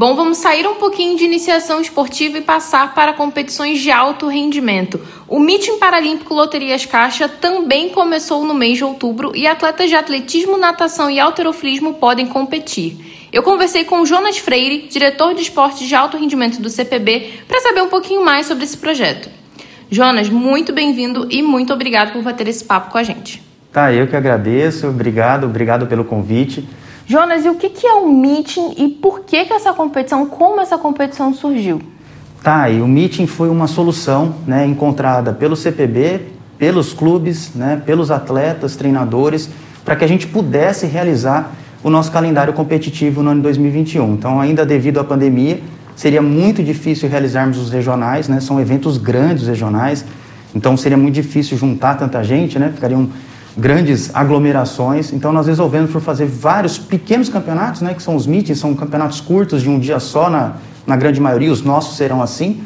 Bom, 0.00 0.16
vamos 0.16 0.38
sair 0.38 0.66
um 0.66 0.76
pouquinho 0.76 1.18
de 1.18 1.26
iniciação 1.26 1.78
esportiva 1.78 2.38
e 2.38 2.40
passar 2.40 2.94
para 2.94 3.12
competições 3.12 3.80
de 3.80 3.90
alto 3.90 4.28
rendimento. 4.28 4.98
O 5.28 5.38
Meeting 5.38 5.78
Paralímpico 5.78 6.32
Loterias 6.32 6.86
Caixa 6.86 7.28
também 7.28 7.90
começou 7.90 8.42
no 8.46 8.54
mês 8.54 8.78
de 8.78 8.84
outubro 8.84 9.36
e 9.36 9.46
atletas 9.46 9.90
de 9.90 9.96
atletismo, 9.96 10.56
natação 10.56 11.10
e 11.10 11.20
alterofilismo 11.20 11.92
podem 11.92 12.26
competir. 12.26 13.28
Eu 13.30 13.42
conversei 13.42 13.84
com 13.84 14.00
o 14.00 14.06
Jonas 14.06 14.38
Freire, 14.38 14.88
diretor 14.88 15.34
de 15.34 15.42
esportes 15.42 15.86
de 15.86 15.94
alto 15.94 16.16
rendimento 16.16 16.62
do 16.62 16.70
CPB, 16.70 17.42
para 17.46 17.60
saber 17.60 17.82
um 17.82 17.88
pouquinho 17.88 18.24
mais 18.24 18.46
sobre 18.46 18.64
esse 18.64 18.78
projeto. 18.78 19.28
Jonas, 19.90 20.30
muito 20.30 20.72
bem-vindo 20.72 21.28
e 21.30 21.42
muito 21.42 21.74
obrigado 21.74 22.14
por 22.14 22.22
bater 22.22 22.48
esse 22.48 22.64
papo 22.64 22.90
com 22.90 22.96
a 22.96 23.02
gente. 23.02 23.42
Tá, 23.70 23.92
eu 23.92 24.06
que 24.06 24.16
agradeço, 24.16 24.88
obrigado, 24.88 25.44
obrigado 25.44 25.86
pelo 25.86 26.06
convite. 26.06 26.66
Jonas, 27.10 27.44
e 27.44 27.48
o 27.48 27.56
que 27.56 27.84
é 27.84 27.92
o 27.94 28.08
meeting 28.08 28.74
e 28.78 28.86
por 28.86 29.22
que, 29.24 29.44
que 29.44 29.52
essa 29.52 29.72
competição, 29.72 30.24
como 30.26 30.60
essa 30.60 30.78
competição 30.78 31.34
surgiu? 31.34 31.82
Tá, 32.40 32.70
e 32.70 32.80
o 32.80 32.86
meeting 32.86 33.26
foi 33.26 33.48
uma 33.48 33.66
solução 33.66 34.36
né, 34.46 34.64
encontrada 34.64 35.32
pelo 35.32 35.56
CPB, 35.56 36.20
pelos 36.56 36.92
clubes, 36.92 37.52
né, 37.52 37.82
pelos 37.84 38.12
atletas, 38.12 38.76
treinadores, 38.76 39.50
para 39.84 39.96
que 39.96 40.04
a 40.04 40.06
gente 40.06 40.28
pudesse 40.28 40.86
realizar 40.86 41.50
o 41.82 41.90
nosso 41.90 42.12
calendário 42.12 42.52
competitivo 42.52 43.24
no 43.24 43.30
ano 43.30 43.42
2021. 43.42 44.12
Então, 44.14 44.40
ainda 44.40 44.64
devido 44.64 45.00
à 45.00 45.02
pandemia, 45.02 45.58
seria 45.96 46.22
muito 46.22 46.62
difícil 46.62 47.08
realizarmos 47.08 47.58
os 47.58 47.72
regionais, 47.72 48.28
né? 48.28 48.38
São 48.38 48.60
eventos 48.60 48.98
grandes 48.98 49.48
regionais, 49.48 50.04
então 50.54 50.76
seria 50.76 50.96
muito 50.96 51.16
difícil 51.16 51.58
juntar 51.58 51.96
tanta 51.96 52.22
gente, 52.22 52.56
né? 52.56 52.70
Ficariam 52.72 53.08
grandes 53.56 54.14
aglomerações. 54.14 55.12
Então 55.12 55.32
nós 55.32 55.46
resolvemos 55.46 55.90
por 55.90 56.00
fazer 56.00 56.26
vários 56.26 56.78
pequenos 56.78 57.28
campeonatos, 57.28 57.80
né? 57.80 57.94
Que 57.94 58.02
são 58.02 58.16
os 58.16 58.26
meetings, 58.26 58.58
são 58.58 58.74
campeonatos 58.74 59.20
curtos 59.20 59.62
de 59.62 59.68
um 59.68 59.78
dia 59.78 59.98
só 60.00 60.30
na, 60.30 60.54
na 60.86 60.96
grande 60.96 61.20
maioria. 61.20 61.50
Os 61.52 61.62
nossos 61.62 61.96
serão 61.96 62.22
assim. 62.22 62.62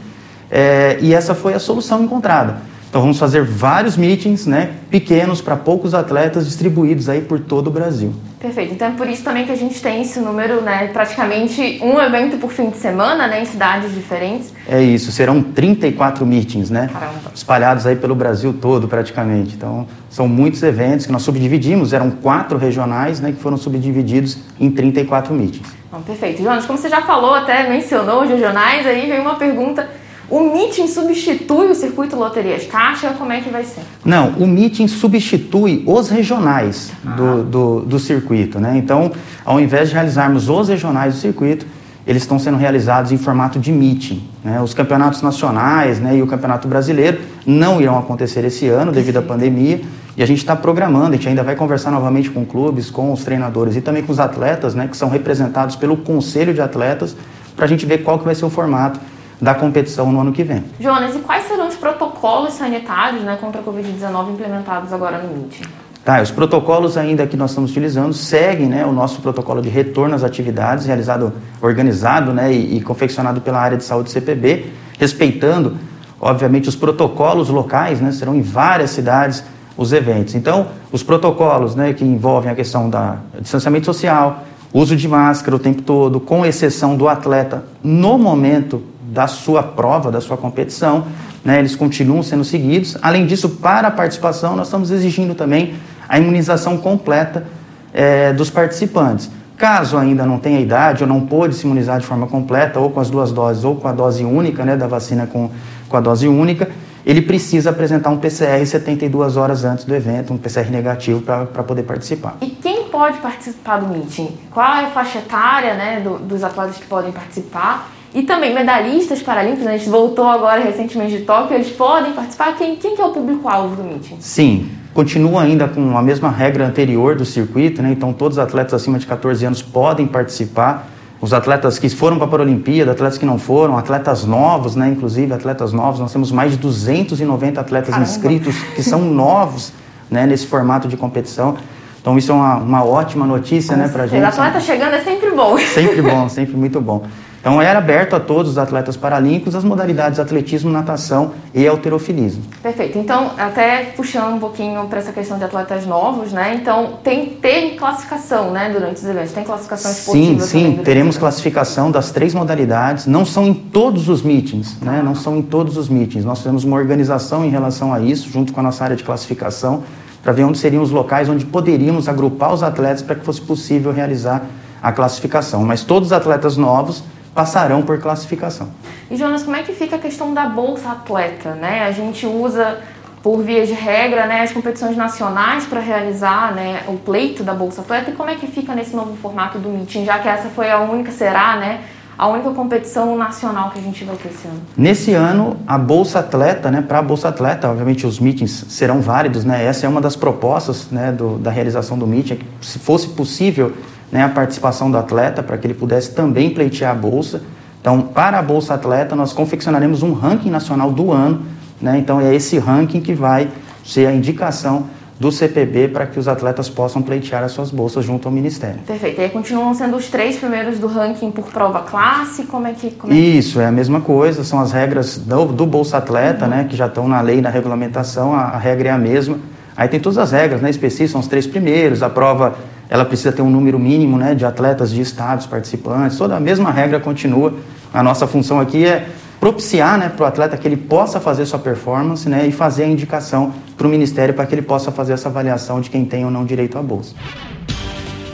É, 0.50 0.98
e 1.00 1.14
essa 1.14 1.34
foi 1.34 1.54
a 1.54 1.58
solução 1.58 2.02
encontrada. 2.04 2.58
Então 2.94 3.02
vamos 3.02 3.18
fazer 3.18 3.42
vários 3.42 3.96
meetings, 3.96 4.46
né, 4.46 4.70
pequenos 4.88 5.40
para 5.40 5.56
poucos 5.56 5.94
atletas 5.94 6.46
distribuídos 6.46 7.08
aí 7.08 7.20
por 7.20 7.40
todo 7.40 7.66
o 7.66 7.70
Brasil. 7.72 8.14
Perfeito. 8.38 8.72
Então 8.72 8.86
é 8.86 8.90
por 8.92 9.08
isso 9.08 9.24
também 9.24 9.44
que 9.44 9.50
a 9.50 9.56
gente 9.56 9.82
tem 9.82 10.02
esse 10.02 10.20
número, 10.20 10.60
né, 10.60 10.86
praticamente 10.92 11.80
um 11.82 12.00
evento 12.00 12.36
por 12.36 12.52
fim 12.52 12.70
de 12.70 12.76
semana, 12.76 13.26
né, 13.26 13.42
em 13.42 13.46
cidades 13.46 13.92
diferentes. 13.92 14.52
É 14.68 14.80
isso, 14.80 15.10
serão 15.10 15.42
34 15.42 16.24
meetings, 16.24 16.70
né? 16.70 16.88
Caramba. 16.92 17.32
Espalhados 17.34 17.84
aí 17.84 17.96
pelo 17.96 18.14
Brasil 18.14 18.52
todo, 18.52 18.86
praticamente. 18.86 19.56
Então, 19.56 19.88
são 20.08 20.28
muitos 20.28 20.62
eventos 20.62 21.04
que 21.04 21.10
nós 21.10 21.22
subdividimos, 21.22 21.92
eram 21.92 22.12
quatro 22.12 22.56
regionais, 22.56 23.18
né, 23.18 23.32
que 23.32 23.40
foram 23.40 23.56
subdivididos 23.56 24.38
em 24.60 24.70
34 24.70 25.34
meetings. 25.34 25.66
Bom, 25.90 26.00
perfeito. 26.02 26.44
Jonas, 26.44 26.64
como 26.64 26.78
você 26.78 26.88
já 26.88 27.02
falou, 27.02 27.34
até 27.34 27.68
mencionou 27.68 28.22
os 28.22 28.28
regionais, 28.28 28.86
aí 28.86 29.10
vem 29.10 29.20
uma 29.20 29.34
pergunta 29.34 29.88
o 30.28 30.40
meeting 30.40 30.86
substitui 30.86 31.70
o 31.70 31.74
circuito 31.74 32.16
Loterias 32.16 32.66
Caixa? 32.66 33.10
Como 33.18 33.32
é 33.32 33.40
que 33.40 33.50
vai 33.50 33.64
ser? 33.64 33.82
Não, 34.04 34.30
o 34.30 34.46
meeting 34.46 34.88
substitui 34.88 35.82
os 35.86 36.08
regionais 36.08 36.90
do, 37.02 37.44
do, 37.44 37.80
do, 37.80 37.98
circuito. 37.98 38.58
Né? 38.58 38.76
Então, 38.78 39.12
ao 39.44 39.60
invés 39.60 39.88
de 39.88 39.94
realizarmos 39.94 40.48
os 40.48 40.68
regionais 40.68 41.14
do 41.14 41.20
circuito, 41.20 41.66
eles 42.06 42.22
estão 42.22 42.38
sendo 42.38 42.56
realizados 42.56 43.12
em 43.12 43.18
formato 43.18 43.58
de 43.58 43.70
meeting. 43.70 44.22
Né? 44.42 44.60
Os 44.60 44.72
campeonatos 44.72 45.20
nacionais 45.20 46.00
né, 46.00 46.16
e 46.16 46.22
o 46.22 46.26
campeonato 46.26 46.68
brasileiro 46.68 47.18
não 47.46 47.80
irão 47.80 47.98
acontecer 47.98 48.44
esse 48.44 48.66
ano 48.68 48.92
devido 48.92 49.18
à 49.18 49.22
pandemia. 49.22 49.80
E 50.16 50.22
a 50.22 50.26
gente 50.26 50.38
está 50.38 50.54
programando, 50.54 51.08
a 51.08 51.16
gente 51.16 51.28
ainda 51.28 51.42
vai 51.42 51.56
conversar 51.56 51.90
novamente 51.90 52.30
com 52.30 52.44
clubes, 52.44 52.88
com 52.88 53.12
os 53.12 53.24
treinadores 53.24 53.74
e 53.74 53.80
também 53.80 54.02
com 54.02 54.12
os 54.12 54.20
atletas, 54.20 54.74
né, 54.74 54.86
que 54.86 54.96
são 54.96 55.08
representados 55.08 55.76
pelo 55.76 55.96
Conselho 55.96 56.54
de 56.54 56.60
Atletas, 56.60 57.16
para 57.56 57.64
a 57.64 57.68
gente 57.68 57.84
ver 57.84 57.98
qual 57.98 58.18
que 58.18 58.24
vai 58.24 58.34
ser 58.34 58.44
o 58.44 58.50
formato 58.50 59.00
da 59.40 59.54
competição 59.54 60.10
no 60.10 60.20
ano 60.20 60.32
que 60.32 60.42
vem. 60.42 60.64
Jonas, 60.78 61.14
e 61.16 61.18
quais 61.18 61.44
serão 61.44 61.68
os 61.68 61.74
protocolos 61.74 62.54
sanitários 62.54 63.22
né, 63.22 63.36
contra 63.40 63.60
a 63.60 63.64
Covid-19 63.64 64.32
implementados 64.32 64.92
agora 64.92 65.18
no 65.18 65.32
MIT? 65.32 65.62
Tá, 66.04 66.20
os 66.20 66.30
protocolos 66.30 66.98
ainda 66.98 67.26
que 67.26 67.34
nós 67.34 67.50
estamos 67.50 67.70
utilizando 67.70 68.12
seguem 68.12 68.66
né, 68.66 68.84
o 68.84 68.92
nosso 68.92 69.22
protocolo 69.22 69.62
de 69.62 69.70
retorno 69.70 70.14
às 70.14 70.22
atividades, 70.22 70.84
realizado, 70.84 71.32
organizado 71.62 72.32
né, 72.32 72.52
e, 72.52 72.76
e 72.76 72.80
confeccionado 72.82 73.40
pela 73.40 73.58
área 73.58 73.78
de 73.78 73.84
saúde 73.84 74.10
CPB, 74.10 74.66
respeitando, 74.98 75.78
obviamente, 76.20 76.68
os 76.68 76.76
protocolos 76.76 77.48
locais, 77.48 78.02
né, 78.02 78.12
serão 78.12 78.34
em 78.34 78.42
várias 78.42 78.90
cidades 78.90 79.44
os 79.78 79.94
eventos. 79.94 80.34
Então, 80.34 80.68
os 80.92 81.02
protocolos 81.02 81.74
né, 81.74 81.94
que 81.94 82.04
envolvem 82.04 82.50
a 82.50 82.54
questão 82.54 82.90
da 82.90 83.16
distanciamento 83.40 83.86
social, 83.86 84.44
uso 84.74 84.94
de 84.96 85.08
máscara 85.08 85.56
o 85.56 85.58
tempo 85.58 85.80
todo, 85.80 86.20
com 86.20 86.44
exceção 86.44 86.96
do 86.96 87.08
atleta 87.08 87.64
no 87.82 88.18
momento 88.18 88.82
da 89.14 89.28
sua 89.28 89.62
prova, 89.62 90.10
da 90.10 90.20
sua 90.20 90.36
competição, 90.36 91.06
né, 91.44 91.60
eles 91.60 91.76
continuam 91.76 92.22
sendo 92.22 92.44
seguidos. 92.44 92.98
Além 93.00 93.24
disso, 93.24 93.48
para 93.48 93.88
a 93.88 93.90
participação, 93.90 94.56
nós 94.56 94.66
estamos 94.66 94.90
exigindo 94.90 95.34
também 95.34 95.74
a 96.08 96.18
imunização 96.18 96.76
completa 96.76 97.46
é, 97.92 98.32
dos 98.32 98.50
participantes. 98.50 99.30
Caso 99.56 99.96
ainda 99.96 100.26
não 100.26 100.38
tenha 100.38 100.58
idade 100.58 101.04
ou 101.04 101.08
não 101.08 101.20
pôde 101.20 101.54
se 101.54 101.64
imunizar 101.64 102.00
de 102.00 102.06
forma 102.06 102.26
completa, 102.26 102.80
ou 102.80 102.90
com 102.90 102.98
as 102.98 103.08
duas 103.08 103.30
doses, 103.30 103.62
ou 103.62 103.76
com 103.76 103.86
a 103.86 103.92
dose 103.92 104.24
única 104.24 104.64
né, 104.64 104.76
da 104.76 104.88
vacina 104.88 105.28
com, 105.28 105.48
com 105.88 105.96
a 105.96 106.00
dose 106.00 106.26
única, 106.26 106.68
ele 107.06 107.22
precisa 107.22 107.70
apresentar 107.70 108.10
um 108.10 108.16
PCR 108.16 108.66
72 108.66 109.36
horas 109.36 109.64
antes 109.64 109.84
do 109.84 109.94
evento, 109.94 110.32
um 110.32 110.38
PCR 110.38 110.70
negativo 110.70 111.20
para 111.20 111.62
poder 111.62 111.84
participar. 111.84 112.36
E 112.40 112.50
quem 112.50 112.84
pode 112.88 113.18
participar 113.18 113.78
do 113.78 113.86
meeting? 113.86 114.36
Qual 114.50 114.66
é 114.74 114.86
a 114.86 114.90
faixa 114.90 115.18
etária 115.18 115.74
né, 115.74 116.00
do, 116.00 116.18
dos 116.18 116.42
atletas 116.42 116.78
que 116.78 116.86
podem 116.86 117.12
participar? 117.12 117.90
E 118.14 118.22
também 118.22 118.54
medalhistas 118.54 119.20
paralímpicos, 119.20 119.64
né? 119.64 119.74
a 119.74 119.76
gente 119.76 119.90
voltou 119.90 120.28
agora 120.28 120.62
recentemente 120.62 121.18
de 121.18 121.24
Tóquio, 121.24 121.56
eles 121.56 121.70
podem 121.70 122.12
participar? 122.12 122.56
Quem, 122.56 122.76
quem 122.76 122.94
que 122.94 123.02
é 123.02 123.04
o 123.04 123.10
público-alvo 123.10 123.74
do 123.74 123.82
meeting? 123.82 124.18
Sim, 124.20 124.70
continua 124.94 125.42
ainda 125.42 125.66
com 125.66 125.98
a 125.98 126.02
mesma 126.02 126.30
regra 126.30 126.64
anterior 126.64 127.16
do 127.16 127.24
circuito, 127.24 127.82
né? 127.82 127.90
então 127.90 128.12
todos 128.12 128.38
os 128.38 128.44
atletas 128.44 128.72
acima 128.72 129.00
de 129.00 129.06
14 129.06 129.44
anos 129.44 129.62
podem 129.62 130.06
participar. 130.06 130.88
Os 131.20 131.32
atletas 131.32 131.76
que 131.76 131.88
foram 131.88 132.16
para 132.16 132.26
a 132.26 132.30
Paralimpíada, 132.30 132.92
atletas 132.92 133.18
que 133.18 133.26
não 133.26 133.36
foram, 133.36 133.76
atletas 133.76 134.24
novos, 134.24 134.76
né? 134.76 134.88
inclusive 134.90 135.32
atletas 135.32 135.72
novos, 135.72 135.98
nós 135.98 136.12
temos 136.12 136.30
mais 136.30 136.52
de 136.52 136.58
290 136.58 137.60
atletas 137.60 137.90
Caramba. 137.90 138.08
inscritos 138.08 138.56
que 138.76 138.82
são 138.84 139.00
novos 139.10 139.72
né? 140.08 140.24
nesse 140.24 140.46
formato 140.46 140.86
de 140.86 140.96
competição. 140.96 141.56
Então 142.00 142.16
isso 142.16 142.30
é 142.30 142.34
uma, 142.34 142.56
uma 142.58 142.84
ótima 142.84 143.26
notícia 143.26 143.76
né, 143.76 143.88
para 143.88 144.04
a 144.04 144.06
gente. 144.06 144.22
Atleta 144.22 144.60
chegando 144.60 144.94
é 144.94 145.00
sempre 145.00 145.30
bom. 145.30 145.56
Sempre 145.58 146.02
bom, 146.02 146.28
sempre 146.28 146.54
muito 146.54 146.80
bom. 146.80 147.02
Então 147.44 147.60
era 147.60 147.78
aberto 147.78 148.16
a 148.16 148.20
todos 148.20 148.52
os 148.52 148.56
atletas 148.56 148.96
paralímpicos 148.96 149.54
as 149.54 149.62
modalidades 149.62 150.18
atletismo, 150.18 150.70
natação 150.70 151.32
e 151.52 151.68
alterofilismo. 151.68 152.42
Perfeito. 152.62 152.96
Então, 152.96 153.32
até 153.36 153.92
puxando 153.94 154.36
um 154.36 154.38
pouquinho 154.38 154.86
para 154.86 154.98
essa 154.98 155.12
questão 155.12 155.36
de 155.36 155.44
atletas 155.44 155.84
novos, 155.84 156.32
né? 156.32 156.54
Então, 156.54 157.00
tem 157.04 157.26
tem 157.26 157.76
classificação, 157.76 158.50
né, 158.50 158.70
durante 158.72 158.96
os 158.96 159.04
eventos. 159.04 159.32
Tem 159.32 159.44
classificação 159.44 159.90
esportiva 159.90 160.40
Sim, 160.40 160.76
sim, 160.76 160.82
teremos 160.82 161.18
classificação 161.18 161.90
das 161.90 162.10
três 162.10 162.32
modalidades. 162.32 163.04
Não 163.04 163.26
são 163.26 163.46
em 163.48 163.52
todos 163.52 164.08
os 164.08 164.22
meetings, 164.22 164.80
né? 164.80 165.02
Não 165.04 165.14
são 165.14 165.36
em 165.36 165.42
todos 165.42 165.76
os 165.76 165.86
meetings. 165.86 166.24
Nós 166.24 166.38
fizemos 166.38 166.64
uma 166.64 166.78
organização 166.78 167.44
em 167.44 167.50
relação 167.50 167.92
a 167.92 168.00
isso, 168.00 168.30
junto 168.30 168.54
com 168.54 168.60
a 168.60 168.62
nossa 168.62 168.82
área 168.84 168.96
de 168.96 169.04
classificação, 169.04 169.82
para 170.22 170.32
ver 170.32 170.44
onde 170.44 170.56
seriam 170.56 170.82
os 170.82 170.90
locais 170.90 171.28
onde 171.28 171.44
poderíamos 171.44 172.08
agrupar 172.08 172.54
os 172.54 172.62
atletas 172.62 173.02
para 173.02 173.16
que 173.16 173.22
fosse 173.22 173.42
possível 173.42 173.92
realizar 173.92 174.46
a 174.82 174.90
classificação. 174.92 175.62
Mas 175.62 175.84
todos 175.84 176.08
os 176.08 176.12
atletas 176.14 176.56
novos 176.56 177.04
passarão 177.34 177.82
por 177.82 177.98
classificação. 177.98 178.68
E 179.10 179.16
Jonas, 179.16 179.42
como 179.42 179.56
é 179.56 179.62
que 179.62 179.72
fica 179.72 179.96
a 179.96 179.98
questão 179.98 180.32
da 180.32 180.46
bolsa 180.46 180.90
atleta, 180.90 181.54
né? 181.54 181.84
A 181.86 181.90
gente 181.90 182.26
usa 182.26 182.78
por 183.24 183.42
via 183.42 183.66
de 183.66 183.72
regra, 183.72 184.26
né, 184.26 184.42
as 184.42 184.52
competições 184.52 184.98
nacionais 184.98 185.64
para 185.64 185.80
realizar, 185.80 186.54
né, 186.54 186.82
o 186.86 186.98
pleito 186.98 187.42
da 187.42 187.54
bolsa 187.54 187.80
atleta. 187.80 188.10
E 188.10 188.12
como 188.12 188.28
é 188.28 188.34
que 188.34 188.46
fica 188.46 188.74
nesse 188.74 188.94
novo 188.94 189.16
formato 189.16 189.58
do 189.58 189.70
meeting, 189.70 190.04
já 190.04 190.18
que 190.18 190.28
essa 190.28 190.50
foi 190.50 190.70
a 190.70 190.80
única 190.80 191.10
será, 191.10 191.56
né, 191.56 191.80
a 192.18 192.28
única 192.28 192.50
competição 192.50 193.16
nacional 193.16 193.70
que 193.70 193.78
a 193.78 193.82
gente 193.82 194.04
vai 194.04 194.14
ter 194.16 194.28
esse 194.28 194.46
ano? 194.46 194.60
Nesse 194.76 195.14
ano, 195.14 195.56
a 195.66 195.78
Bolsa 195.78 196.18
Atleta, 196.18 196.70
né, 196.70 196.82
para 196.82 196.98
a 196.98 197.02
Bolsa 197.02 197.28
Atleta, 197.28 197.66
obviamente 197.70 198.06
os 198.06 198.20
meetings 198.20 198.66
serão 198.68 199.00
válidos, 199.00 199.42
né, 199.42 199.64
essa 199.64 199.86
é 199.86 199.88
uma 199.88 200.02
das 200.02 200.16
propostas, 200.16 200.90
né, 200.90 201.10
do, 201.10 201.38
da 201.38 201.50
realização 201.50 201.96
do 201.98 202.06
meeting, 202.06 202.34
é 202.34 202.36
que 202.36 202.46
se 202.60 202.78
fosse 202.78 203.08
possível 203.08 203.72
né, 204.10 204.22
a 204.22 204.28
participação 204.28 204.90
do 204.90 204.98
atleta 204.98 205.42
para 205.42 205.58
que 205.58 205.66
ele 205.66 205.74
pudesse 205.74 206.12
também 206.14 206.50
pleitear 206.50 206.92
a 206.92 206.94
bolsa. 206.94 207.42
Então, 207.80 208.00
para 208.00 208.38
a 208.38 208.42
Bolsa 208.42 208.72
Atleta, 208.72 209.14
nós 209.14 209.34
confeccionaremos 209.34 210.02
um 210.02 210.14
ranking 210.14 210.48
nacional 210.48 210.90
do 210.90 211.12
ano. 211.12 211.42
Né? 211.82 211.98
Então, 211.98 212.18
é 212.18 212.34
esse 212.34 212.58
ranking 212.58 213.00
que 213.02 213.12
vai 213.12 213.48
ser 213.84 214.06
a 214.06 214.14
indicação 214.14 214.86
do 215.18 215.30
CPB 215.30 215.88
para 215.88 216.06
que 216.06 216.18
os 216.18 216.26
atletas 216.26 216.68
possam 216.68 217.00
pleitear 217.00 217.44
as 217.44 217.52
suas 217.52 217.70
bolsas 217.70 218.04
junto 218.04 218.26
ao 218.26 218.32
Ministério. 218.32 218.80
Perfeito. 218.86 219.20
E 219.20 219.24
aí 219.24 219.30
continuam 219.30 219.72
sendo 219.74 219.96
os 219.96 220.08
três 220.08 220.36
primeiros 220.36 220.78
do 220.78 220.86
ranking 220.86 221.30
por 221.30 221.44
prova 221.44 221.82
classe? 221.82 222.44
Como 222.44 222.66
é 222.66 222.72
que. 222.72 222.90
Como 222.90 223.12
é 223.12 223.16
que... 223.16 223.22
Isso, 223.22 223.60
é 223.60 223.66
a 223.66 223.72
mesma 223.72 224.00
coisa. 224.00 224.42
São 224.42 224.60
as 224.60 224.72
regras 224.72 225.18
do, 225.18 225.46
do 225.46 225.66
Bolsa 225.66 225.98
Atleta, 225.98 226.44
uhum. 226.44 226.50
né, 226.50 226.66
que 226.68 226.76
já 226.76 226.86
estão 226.86 227.06
na 227.06 227.20
lei, 227.20 227.40
na 227.40 227.50
regulamentação, 227.50 228.34
a, 228.34 228.42
a, 228.42 228.58
regra 228.58 228.88
é 228.88 228.92
a 228.92 228.98
mesma. 228.98 229.38
Aí 229.76 229.88
tem 229.88 230.00
todas 230.00 230.18
as 230.18 230.32
regras 230.32 230.60
né, 230.60 230.70
específicas, 230.70 231.10
são 231.10 231.20
os 231.20 231.26
três 231.26 231.46
primeiros, 231.46 232.02
a 232.02 232.10
prova 232.10 232.56
ela 232.88 233.04
precisa 233.04 233.32
ter 233.32 233.42
um 233.42 233.50
número 233.50 233.78
mínimo 233.78 234.16
né, 234.16 234.34
de 234.34 234.44
atletas 234.44 234.90
de 234.90 235.00
estados 235.00 235.46
participantes, 235.46 236.18
toda 236.18 236.36
a 236.36 236.40
mesma 236.40 236.70
regra 236.70 237.00
continua. 237.00 237.54
A 237.92 238.02
nossa 238.02 238.26
função 238.26 238.60
aqui 238.60 238.84
é 238.84 239.08
propiciar 239.40 239.98
né, 239.98 240.08
para 240.08 240.24
o 240.24 240.26
atleta 240.26 240.56
que 240.56 240.66
ele 240.66 240.76
possa 240.76 241.20
fazer 241.20 241.44
sua 241.46 241.58
performance 241.58 242.28
né, 242.28 242.46
e 242.46 242.52
fazer 242.52 242.84
a 242.84 242.86
indicação 242.86 243.52
para 243.76 243.86
o 243.86 243.90
Ministério 243.90 244.34
para 244.34 244.46
que 244.46 244.54
ele 244.54 244.62
possa 244.62 244.90
fazer 244.90 245.12
essa 245.12 245.28
avaliação 245.28 245.80
de 245.80 245.90
quem 245.90 246.04
tem 246.04 246.24
ou 246.24 246.30
não 246.30 246.44
direito 246.44 246.78
à 246.78 246.82
bolsa. 246.82 247.14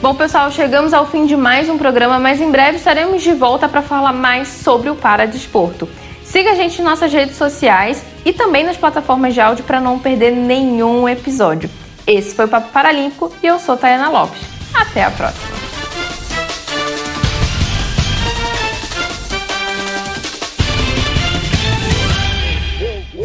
Bom, 0.01 0.15
pessoal, 0.15 0.49
chegamos 0.49 0.93
ao 0.93 1.05
fim 1.05 1.27
de 1.27 1.35
mais 1.35 1.69
um 1.69 1.77
programa, 1.77 2.17
mas 2.17 2.41
em 2.41 2.49
breve 2.49 2.77
estaremos 2.77 3.21
de 3.21 3.33
volta 3.33 3.69
para 3.69 3.83
falar 3.83 4.13
mais 4.13 4.47
sobre 4.47 4.89
o 4.89 4.95
paradesporto. 4.95 5.87
Siga 6.23 6.51
a 6.51 6.55
gente 6.55 6.81
em 6.81 6.85
nossas 6.85 7.11
redes 7.11 7.35
sociais 7.35 8.01
e 8.25 8.31
também 8.31 8.63
nas 8.63 8.77
plataformas 8.77 9.33
de 9.33 9.41
áudio 9.41 9.63
para 9.63 9.81
não 9.81 9.99
perder 9.99 10.31
nenhum 10.31 11.07
episódio. 11.07 11.69
Esse 12.05 12.35
foi 12.35 12.45
o 12.45 12.47
Papo 12.47 12.69
Paralímpico 12.69 13.31
e 13.41 13.47
eu 13.47 13.59
sou 13.59 13.77
Tayana 13.77 14.09
Lopes. 14.09 14.41
Até 14.73 15.03
a 15.03 15.11
próxima! 15.11 15.61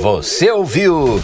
Você 0.01 0.51
ouviu 0.51 1.21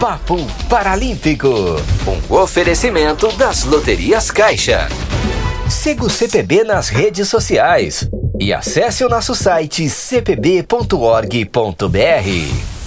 Papo 0.00 0.36
Paralímpico, 0.68 1.48
um 1.48 2.34
oferecimento 2.34 3.30
das 3.36 3.64
Loterias 3.64 4.30
Caixa. 4.30 4.88
Siga 5.70 6.04
o 6.04 6.10
CPB 6.10 6.64
nas 6.64 6.88
redes 6.88 7.28
sociais 7.28 8.08
e 8.40 8.52
acesse 8.52 9.04
o 9.04 9.08
nosso 9.08 9.34
site 9.34 9.88
cpb.org.br. 9.88 10.66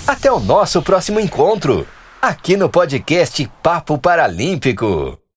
Até 0.05 0.31
o 0.31 0.39
nosso 0.39 0.81
próximo 0.81 1.19
encontro, 1.19 1.87
aqui 2.21 2.57
no 2.57 2.69
podcast 2.69 3.49
Papo 3.63 3.97
Paralímpico. 3.97 5.28